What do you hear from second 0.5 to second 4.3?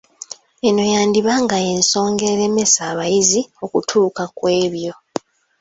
Eno yandiba nga y’ensonga eremesa abayizi okutuuka